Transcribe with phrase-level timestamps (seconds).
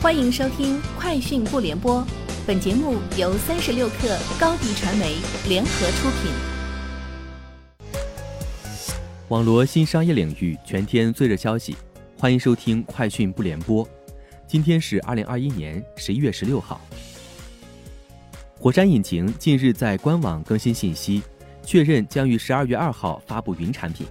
[0.00, 2.00] 欢迎收听《快讯不联播》，
[2.46, 5.16] 本节目由三十六克高低传媒
[5.48, 6.30] 联合出品。
[9.26, 11.76] 网罗新商业领域全天最热消息，
[12.16, 13.84] 欢迎收听《快讯不联播》。
[14.46, 16.80] 今天是二零二一年十一月十六号。
[18.56, 21.24] 火山引擎近日在官网更新信息，
[21.64, 24.06] 确认将于十二月二号发布云产品。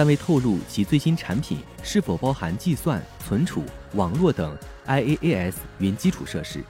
[0.00, 3.62] 但未透露其最新产品是否包含计算、存储、
[3.92, 4.56] 网络等
[4.86, 6.64] IaaS 云基础设施。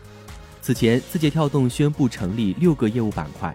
[0.60, 3.54] 此前，字节跳动宣布成立六个业务板块，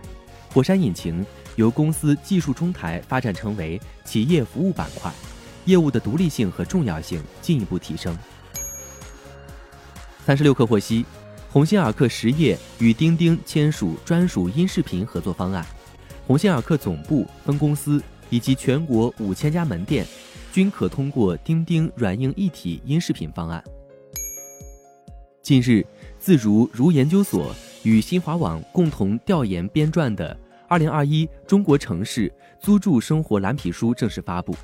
[0.54, 1.26] 火山引擎
[1.58, 5.12] 由公司技术中台发展成为企业服务板块，
[5.66, 8.18] 业务的独立性和重要性进一步提升。
[10.26, 11.06] 三十六氪获悉，
[11.52, 15.66] 鸿星尔克实业与钉钉签署专属音视频合作方案，
[16.26, 18.02] 鸿星尔克总部分公司。
[18.30, 20.06] 以及全国五千家门店，
[20.52, 23.64] 均可通过钉钉软硬一体音视频方案。
[25.42, 25.86] 近日，
[26.18, 27.54] 自如如研究所
[27.84, 30.34] 与新华网共同调研编撰的
[30.68, 34.56] 《二零二一中国城市租住生活蓝皮书》正式发布。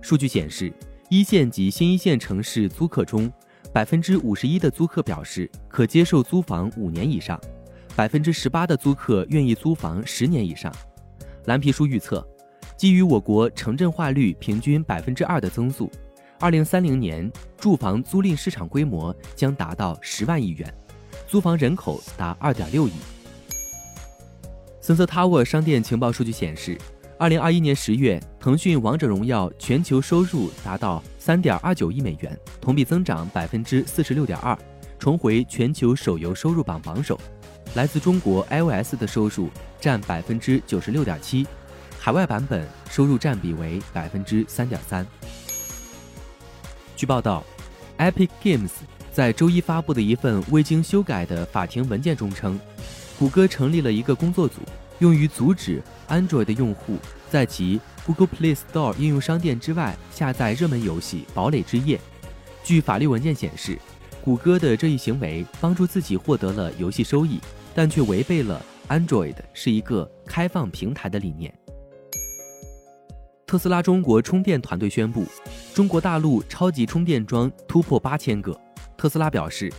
[0.00, 0.72] 数据显示，
[1.10, 3.30] 一线及新一线城市租客中，
[3.74, 7.38] 百分之五十一的租客表示可接受租房五年以上，
[7.94, 10.74] 百分之十八的租客愿意租房十年以上。
[11.44, 12.26] 蓝皮书预测。
[12.82, 15.88] 基于我国城镇化率平均百分之二的增速，
[16.40, 20.74] 二零三零年住房租赁市场规模将达到十万亿元，
[21.28, 22.92] 租房人口达二点六亿。
[24.82, 26.76] Sensor Tower 商店情报数据显示，
[27.20, 34.58] 二零二一年十月，腾讯王者荣耀全球收入达到三点二九亿美元，同比增长百分之四十六点二，
[34.98, 37.16] 重回全球手游收入榜榜首。
[37.74, 39.48] 来自中国 iOS 的收入
[39.80, 41.46] 占百分之九十六点七。
[42.04, 45.06] 海外版本收入占比为百分之三点三。
[46.96, 47.44] 据报道
[47.96, 48.72] ，Epic Games
[49.12, 52.58] 在周一发布的一份未经修改的法庭文件中称，
[53.20, 54.62] 谷歌成立了一个工作组，
[54.98, 56.98] 用于阻止 Android 用户
[57.30, 61.96] 在其 Google Play Store 应用商店之外下载热门游戏《堡垒之夜》。
[62.64, 63.78] 据法律文件显示，
[64.24, 67.38] 谷歌的这一行为帮助自己获得了游戏收益，
[67.76, 71.56] 但却违背了 Android 是一个开放平台的理念。
[73.52, 75.26] 特斯拉中国充电团队宣布，
[75.74, 78.58] 中国大陆超级充电桩突破八千个。
[78.96, 79.70] 特斯拉表示，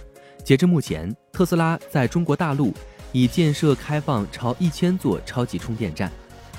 [0.44, 2.72] 截至目前，特斯拉在中国大陆
[3.12, 6.12] 已建设开放超一千座超级充电站，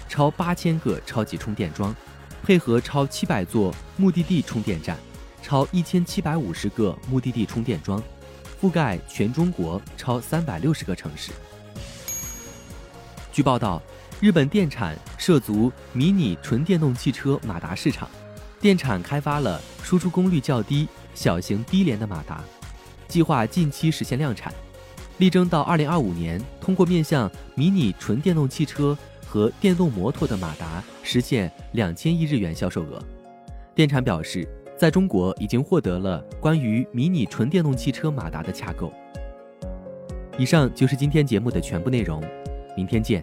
[0.08, 1.94] 超八千个超级充电桩，
[2.42, 4.98] 配合超七百座目的地充电站，
[5.41, 8.03] 超一千七百五十个目的地充电桩，
[8.60, 11.30] 覆盖全中国超三百六十个城市。
[13.30, 13.80] 据报道。
[14.20, 18.08] 日本电产涉足迷你纯电动汽车马达市场，
[18.60, 22.42] 电产开发了输出功率较低、小型低廉的马达，
[23.06, 24.53] 计划近期实现量产，
[25.19, 33.03] 力争到2025年通过面向迷你纯电动汽车和电动摩托的马达实现两千亿日元销售额。
[33.74, 34.48] 电产表示，
[34.78, 38.91] 在中国已经获得了关于迷你纯电动汽车马达的洽购。
[40.38, 42.22] 以上就是今天节目的全部内容，
[42.76, 43.22] 明天见。